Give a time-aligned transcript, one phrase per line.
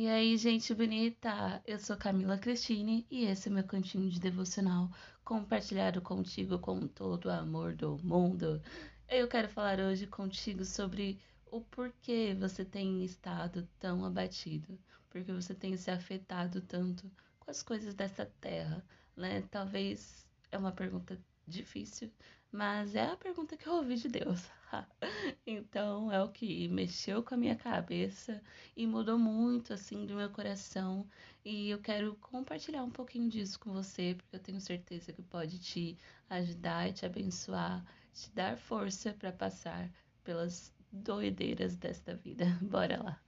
[0.00, 4.88] E aí, gente bonita, eu sou Camila Cristine e esse é meu cantinho de devocional
[5.24, 8.62] compartilhado contigo com todo o amor do mundo.
[9.08, 14.78] Eu quero falar hoje contigo sobre o porquê você tem estado tão abatido,
[15.10, 17.10] porque você tem se afetado tanto
[17.40, 18.86] com as coisas dessa terra,
[19.16, 19.42] né?
[19.50, 21.18] Talvez é uma pergunta
[21.48, 22.10] difícil,
[22.52, 24.48] mas é a pergunta que eu ouvi de Deus.
[25.46, 28.42] então é o que mexeu com a minha cabeça
[28.76, 31.06] e mudou muito assim do meu coração.
[31.44, 35.58] E eu quero compartilhar um pouquinho disso com você, porque eu tenho certeza que pode
[35.58, 35.96] te
[36.28, 39.90] ajudar te abençoar, te dar força para passar
[40.24, 42.44] pelas doideiras desta vida.
[42.62, 43.20] Bora lá.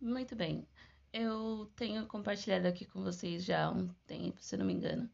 [0.00, 0.66] Muito bem.
[1.20, 5.10] Eu tenho compartilhado aqui com vocês já há um tempo, se não me engano,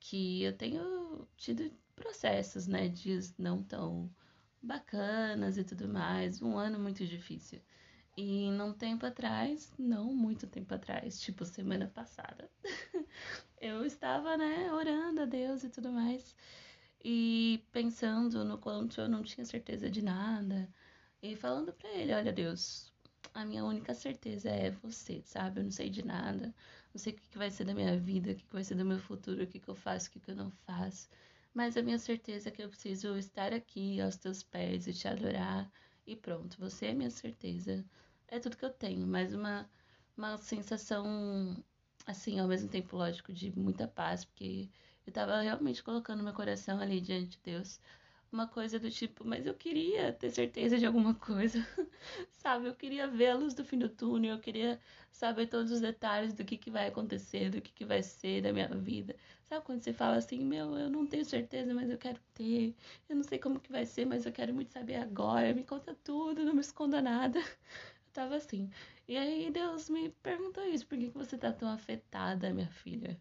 [0.00, 4.10] que eu tenho tido processos, né, dias não tão
[4.62, 7.60] bacanas e tudo mais, um ano muito difícil.
[8.16, 12.50] E num tempo atrás, não muito tempo atrás, tipo semana passada,
[13.60, 16.34] eu estava, né, orando a Deus e tudo mais,
[17.04, 20.66] e pensando no quanto eu não tinha certeza de nada,
[21.22, 22.91] e falando para ele, olha Deus,
[23.34, 25.60] a minha única certeza é você, sabe?
[25.60, 26.54] Eu não sei de nada,
[26.94, 28.98] não sei o que vai ser da minha vida, o que vai ser do meu
[28.98, 31.08] futuro, o que eu faço, o que eu não faço.
[31.54, 35.06] Mas a minha certeza é que eu preciso estar aqui aos teus pés e te
[35.08, 35.70] adorar.
[36.06, 37.84] E pronto, você é minha certeza.
[38.28, 39.68] É tudo que eu tenho, mas uma,
[40.16, 41.62] uma sensação,
[42.06, 44.68] assim, ao mesmo tempo, lógico, de muita paz, porque
[45.06, 47.80] eu tava realmente colocando meu coração ali diante de Deus
[48.32, 51.58] uma coisa do tipo, mas eu queria ter certeza de alguma coisa,
[52.32, 52.66] sabe?
[52.66, 54.80] Eu queria ver a luz do fim do túnel, eu queria
[55.10, 58.52] saber todos os detalhes do que, que vai acontecer, do que, que vai ser da
[58.52, 59.14] minha vida.
[59.44, 62.74] Sabe quando você fala assim, meu, eu não tenho certeza, mas eu quero ter,
[63.08, 65.94] eu não sei como que vai ser, mas eu quero muito saber agora, me conta
[66.02, 67.38] tudo, não me esconda nada.
[68.06, 68.70] Eu tava assim.
[69.08, 73.18] E aí Deus me perguntou isso, por que, que você tá tão afetada, minha filha?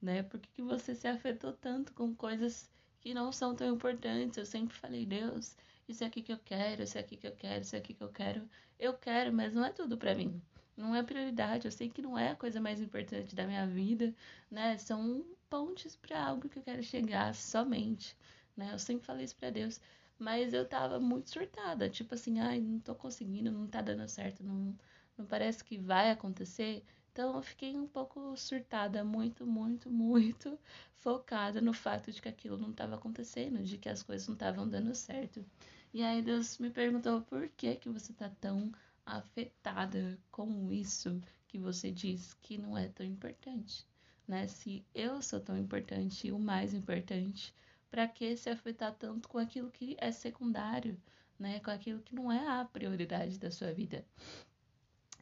[0.00, 0.22] Né?
[0.22, 4.36] Por que, que você se afetou tanto com coisas que não são tão importantes.
[4.38, 5.56] Eu sempre falei, Deus,
[5.88, 7.94] isso é aqui que eu quero, isso é aqui que eu quero, isso é aqui
[7.94, 8.48] que eu quero.
[8.78, 10.40] Eu quero, mas não é tudo para mim.
[10.76, 11.66] Não é prioridade.
[11.66, 14.14] Eu sei que não é a coisa mais importante da minha vida,
[14.50, 14.78] né?
[14.78, 18.16] São pontes para algo que eu quero chegar somente,
[18.56, 18.70] né?
[18.72, 19.80] Eu sempre falei isso para Deus,
[20.18, 24.44] mas eu tava muito surtada, tipo assim, ai, não tô conseguindo, não tá dando certo,
[24.44, 24.76] não,
[25.18, 26.84] não parece que vai acontecer.
[27.12, 30.58] Então eu fiquei um pouco surtada, muito, muito, muito
[30.96, 34.68] focada no fato de que aquilo não estava acontecendo, de que as coisas não estavam
[34.68, 35.44] dando certo.
[35.92, 38.72] E aí Deus me perguntou por que que você está tão
[39.04, 43.84] afetada com isso que você diz que não é tão importante,
[44.26, 44.46] né?
[44.46, 47.52] Se eu sou tão importante e o mais importante,
[47.90, 50.96] para que se afetar tanto com aquilo que é secundário,
[51.36, 51.58] né?
[51.60, 54.04] Com aquilo que não é a prioridade da sua vida.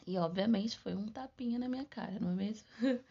[0.09, 2.67] E obviamente foi um tapinha na minha cara, não é mesmo?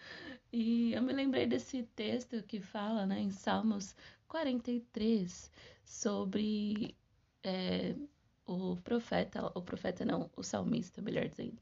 [0.51, 3.95] e eu me lembrei desse texto que fala, né, em Salmos
[4.27, 5.51] 43,
[5.85, 6.95] sobre
[7.43, 7.93] é,
[8.47, 11.59] o profeta, o profeta não, o salmista, melhor dizendo,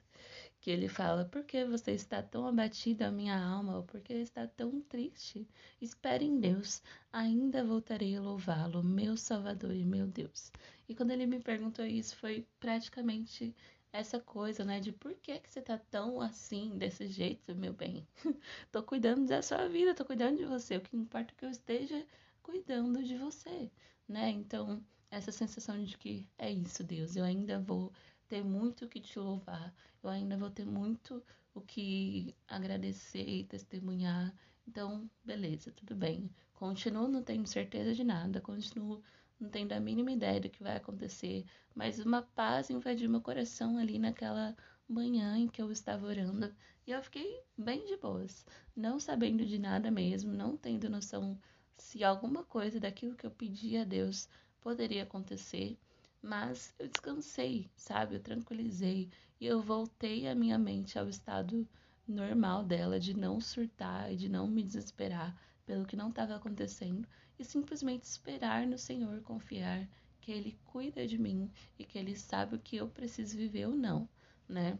[0.62, 3.76] que ele fala: Por que você está tão abatida, minha alma?
[3.76, 5.46] Ou por que está tão triste?
[5.82, 6.82] Espere em Deus,
[7.12, 10.50] ainda voltarei a louvá-lo, meu Salvador e meu Deus.
[10.88, 13.54] E quando ele me perguntou isso, foi praticamente
[13.98, 18.08] essa coisa, né, de por que que você tá tão assim, desse jeito, meu bem?
[18.72, 20.78] tô cuidando da sua vida, tô cuidando de você.
[20.78, 22.06] O que importa é que eu esteja
[22.44, 23.72] cuidando de você,
[24.08, 24.30] né?
[24.30, 27.92] Então, essa sensação de que é isso, Deus, eu ainda vou
[28.28, 29.74] ter muito o que te louvar,
[30.04, 31.24] eu ainda vou ter muito
[31.54, 34.34] o que agradecer e testemunhar.
[34.68, 36.30] Então, beleza, tudo bem.
[36.54, 39.02] Continuo não tendo certeza de nada, continuo
[39.40, 43.78] não tendo a mínima ideia do que vai acontecer, mas uma paz invadiu meu coração
[43.78, 44.56] ali naquela
[44.88, 46.54] manhã em que eu estava orando
[46.88, 48.46] e eu fiquei bem de boas,
[48.76, 51.38] não sabendo de nada mesmo, não tendo noção
[51.76, 54.30] se alguma coisa daquilo que eu pedi a Deus
[54.62, 55.78] poderia acontecer,
[56.22, 58.16] mas eu descansei, sabe?
[58.16, 59.10] Eu tranquilizei
[59.40, 61.68] e eu voltei a minha mente ao estado
[62.08, 67.08] normal dela de não surtar e de não me desesperar pelo que não estava acontecendo
[67.38, 69.88] e simplesmente esperar no Senhor, confiar
[70.22, 73.76] que Ele cuida de mim e que Ele sabe o que eu preciso viver ou
[73.76, 74.08] não,
[74.48, 74.78] né?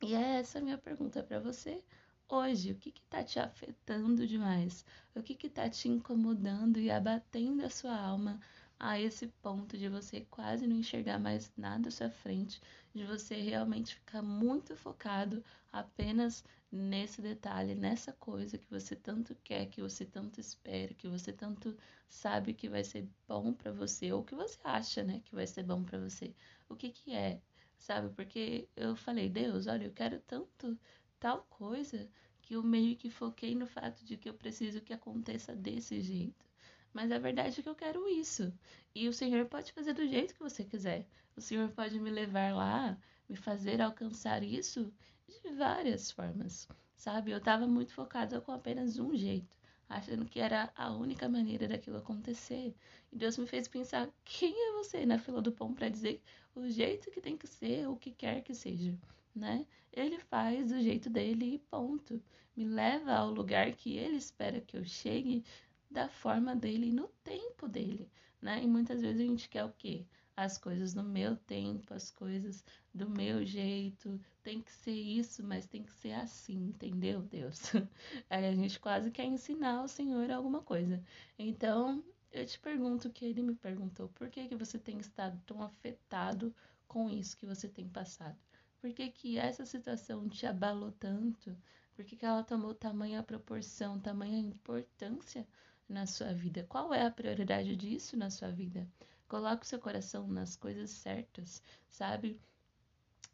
[0.00, 1.82] E é essa a minha pergunta para você
[2.28, 2.72] hoje.
[2.72, 4.84] O que está te afetando demais?
[5.14, 8.40] O que está te incomodando e abatendo a sua alma
[8.78, 12.60] a esse ponto de você quase não enxergar mais nada à sua frente,
[12.94, 15.42] de você realmente ficar muito focado
[15.72, 21.32] apenas nesse detalhe, nessa coisa que você tanto quer, que você tanto espera, que você
[21.32, 21.76] tanto
[22.08, 25.62] sabe que vai ser bom para você, ou que você acha, né, que vai ser
[25.62, 26.34] bom para você.
[26.68, 27.40] O que que é?
[27.78, 28.10] Sabe?
[28.14, 30.78] Porque eu falei, Deus, olha, eu quero tanto
[31.18, 32.08] tal coisa
[32.42, 36.46] que eu meio que foquei no fato de que eu preciso que aconteça desse jeito.
[36.92, 38.52] Mas a verdade é que eu quero isso.
[38.94, 41.06] E o Senhor pode fazer do jeito que você quiser.
[41.36, 42.98] O Senhor pode me levar lá,
[43.28, 44.92] me fazer alcançar isso
[45.28, 47.30] de várias formas, sabe?
[47.30, 49.56] Eu estava muito focada com apenas um jeito,
[49.88, 52.74] achando que era a única maneira daquilo acontecer.
[53.12, 56.22] E Deus me fez pensar: quem é você na fila do pão para dizer
[56.54, 58.94] o jeito que tem que ser, o que quer que seja,
[59.34, 59.66] né?
[59.92, 62.22] Ele faz do jeito dele e ponto.
[62.56, 65.44] Me leva ao lugar que ele espera que eu chegue
[65.90, 68.10] da forma dele no tempo dele,
[68.42, 68.62] né?
[68.62, 70.04] E muitas vezes a gente quer o quê?
[70.40, 72.64] As coisas no meu tempo, as coisas
[72.94, 77.60] do meu jeito, tem que ser isso, mas tem que ser assim, entendeu, Deus?
[78.30, 81.02] Aí a gente quase quer ensinar o Senhor alguma coisa.
[81.36, 85.42] Então, eu te pergunto o que ele me perguntou: por que, que você tem estado
[85.44, 86.54] tão afetado
[86.86, 88.38] com isso que você tem passado?
[88.80, 91.56] Por que, que essa situação te abalou tanto?
[91.96, 95.44] Por que, que ela tomou tamanha proporção, tamanha importância
[95.88, 96.64] na sua vida?
[96.68, 98.86] Qual é a prioridade disso na sua vida?
[99.28, 102.40] Coloque o seu coração nas coisas certas, sabe?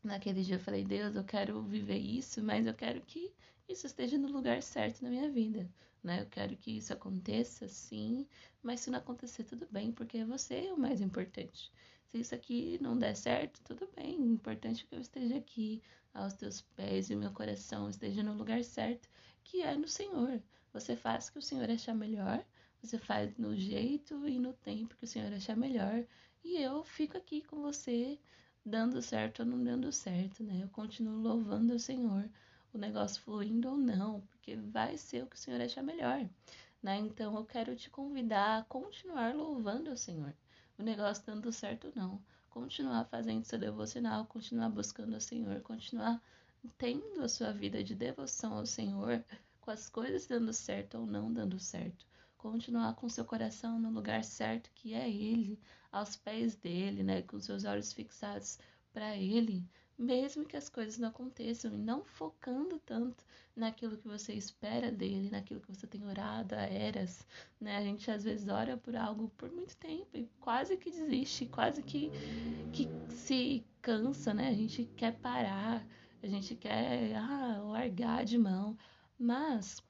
[0.03, 3.33] Naquele dia eu falei, Deus, eu quero viver isso, mas eu quero que
[3.69, 5.71] isso esteja no lugar certo na minha vida,
[6.03, 6.21] né?
[6.23, 8.27] Eu quero que isso aconteça, sim,
[8.63, 11.73] mas se não acontecer, tudo bem, porque você é o mais importante.
[12.09, 14.21] Se isso aqui não der certo, tudo bem.
[14.21, 15.83] O importante é que eu esteja aqui,
[16.13, 19.09] aos teus pés e o meu coração esteja no lugar certo,
[19.43, 20.41] que é no Senhor.
[20.73, 22.45] Você faz o que o Senhor achar melhor,
[22.85, 26.05] você faz no jeito e no tempo que o Senhor achar melhor,
[26.45, 28.19] e eu fico aqui com você,
[28.65, 30.61] dando certo ou não dando certo, né?
[30.63, 32.29] Eu continuo louvando o Senhor,
[32.75, 36.29] o negócio fluindo ou não, porque vai ser o que o Senhor achar melhor,
[36.83, 36.99] né?
[36.99, 40.35] Então eu quero te convidar a continuar louvando o Senhor,
[40.79, 46.23] o negócio dando certo ou não, continuar fazendo seu devocional, continuar buscando o Senhor, continuar
[46.77, 49.25] tendo a sua vida de devoção ao Senhor,
[49.63, 52.07] com as coisas dando certo ou não dando certo.
[52.45, 55.59] Continuar com seu coração no lugar certo, que é Ele,
[55.91, 57.23] aos pés dele, né?
[57.23, 58.59] Com seus olhos fixados
[58.93, 59.67] para Ele,
[59.99, 63.25] mesmo que as coisas não aconteçam e não focando tanto
[63.57, 67.27] naquilo que você espera dele, naquilo que você tem orado há eras,
[67.59, 67.79] né?
[67.79, 71.83] A gente às vezes ora por algo por muito tempo e quase que desiste, quase
[71.83, 72.11] que,
[72.75, 74.51] que se cansa, né?
[74.51, 75.83] A gente quer parar,
[76.23, 78.77] a gente quer ah, largar de mão.
[79.19, 79.83] Mas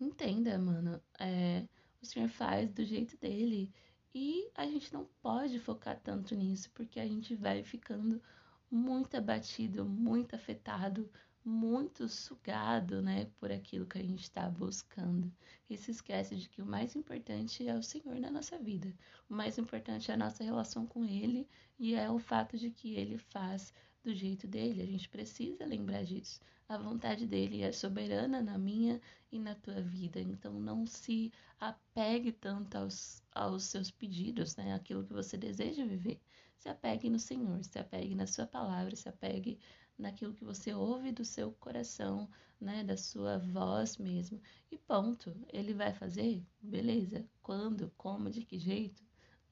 [0.00, 1.66] entenda, mano, é,
[2.02, 3.72] o Senhor faz do jeito dele
[4.14, 8.22] e a gente não pode focar tanto nisso porque a gente vai ficando
[8.70, 11.10] muito abatido, muito afetado,
[11.44, 15.32] muito sugado, né, por aquilo que a gente está buscando.
[15.68, 18.92] E se esquece de que o mais importante é o Senhor na nossa vida.
[19.28, 21.48] O mais importante é a nossa relação com Ele
[21.78, 23.72] e é o fato de que Ele faz
[24.04, 24.82] do jeito dele.
[24.82, 26.40] A gente precisa lembrar disso.
[26.68, 29.00] A vontade dele é soberana na minha
[29.32, 30.20] e na tua vida.
[30.20, 34.74] Então não se apegue tanto aos, aos seus pedidos, né?
[34.74, 36.20] Aquilo que você deseja viver.
[36.58, 39.58] Se apegue no Senhor, se apegue na sua palavra, se apegue
[39.98, 42.28] naquilo que você ouve do seu coração,
[42.60, 44.40] né, da sua voz mesmo.
[44.70, 45.34] E ponto.
[45.52, 46.42] Ele vai fazer?
[46.60, 47.26] Beleza.
[47.42, 49.02] Quando, como, de que jeito?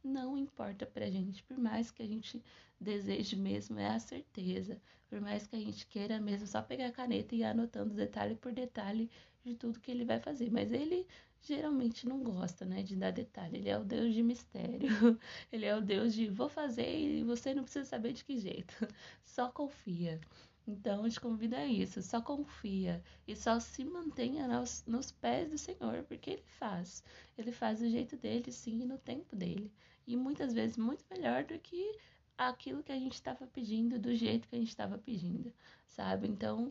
[0.05, 2.43] Não importa pra gente, por mais que a gente
[2.81, 4.81] deseje mesmo é a certeza.
[5.09, 8.35] Por mais que a gente queira mesmo só pegar a caneta e ir anotando detalhe
[8.35, 9.09] por detalhe
[9.45, 10.51] de tudo que ele vai fazer.
[10.51, 11.07] Mas ele
[11.41, 13.59] geralmente não gosta, né, de dar detalhe.
[13.59, 14.89] Ele é o Deus de mistério.
[15.53, 18.75] Ele é o Deus de vou fazer e você não precisa saber de que jeito.
[19.25, 20.21] Só confia.
[20.67, 25.51] Então, eu te convido a isso, só confia e só se mantenha nos, nos, pés
[25.51, 27.03] do Senhor, porque Ele faz.
[27.37, 29.73] Ele faz do jeito dele, sim, e no tempo dele.
[30.07, 31.99] E muitas vezes muito melhor do que
[32.37, 35.53] aquilo que a gente estava pedindo do jeito que a gente estava pedindo,
[35.87, 36.29] sabe?
[36.29, 36.69] Então,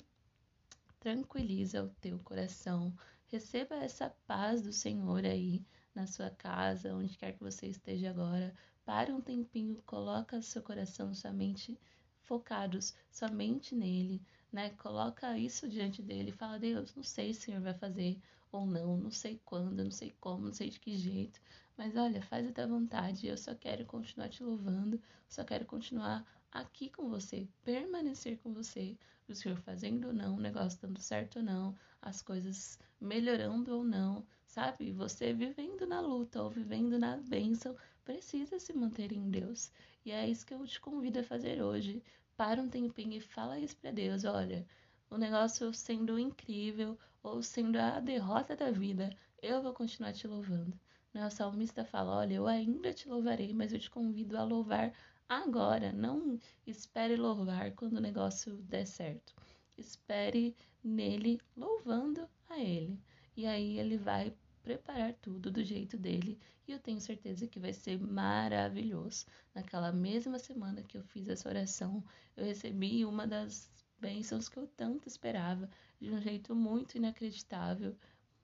[1.00, 2.94] tranquiliza o teu coração,
[3.28, 8.54] receba essa paz do Senhor aí na sua casa, onde quer que você esteja agora.
[8.86, 11.78] Para um tempinho, coloca seu coração, sua mente
[12.24, 14.22] focados somente nele,
[14.52, 14.72] né?
[14.72, 18.20] Coloca isso diante dele, fala: "Deus, não sei se o Senhor vai fazer
[18.52, 21.40] ou não, não sei quando, não sei como, não sei de que jeito,
[21.78, 23.28] mas olha, faz a tua vontade.
[23.28, 28.98] Eu só quero continuar te louvando, só quero continuar aqui com você, permanecer com você.
[29.28, 33.84] O Senhor fazendo ou não, o negócio dando certo ou não, as coisas melhorando ou
[33.84, 34.92] não, sabe?
[34.92, 39.72] Você vivendo na luta ou vivendo na bênção, precisa se manter em Deus.
[40.06, 42.04] E é isso que eu te convido a fazer hoje.
[42.36, 44.66] Para um tempinho e fala isso para Deus, olha,
[45.12, 49.10] o negócio sendo incrível ou sendo a derrota da vida,
[49.42, 50.74] eu vou continuar te louvando.
[51.14, 51.28] Né?
[51.28, 54.94] O salmista fala: Olha, eu ainda te louvarei, mas eu te convido a louvar
[55.28, 55.92] agora.
[55.92, 59.36] Não espere louvar quando o negócio der certo.
[59.78, 62.98] Espere nele louvando a ele.
[63.36, 67.74] E aí ele vai preparar tudo do jeito dele e eu tenho certeza que vai
[67.74, 69.26] ser maravilhoso.
[69.54, 72.04] Naquela mesma semana que eu fiz essa oração,
[72.38, 73.70] eu recebi uma das
[74.02, 77.96] bênçãos que eu tanto esperava, de um jeito muito inacreditável,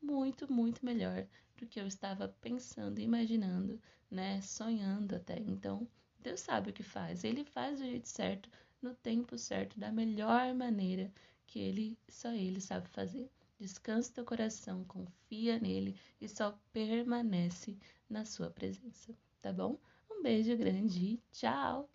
[0.02, 5.40] muito, muito melhor do que eu estava pensando, imaginando, né, sonhando até.
[5.40, 5.88] Então,
[6.20, 7.24] Deus sabe o que faz.
[7.24, 8.50] Ele faz do jeito certo,
[8.82, 11.12] no tempo certo, da melhor maneira
[11.48, 13.30] que ele só ele sabe fazer.
[13.60, 17.76] Descansa teu coração, confia nele e só permanece
[18.08, 19.80] na sua presença, tá bom?
[20.12, 21.90] Um beijo grande e tchau!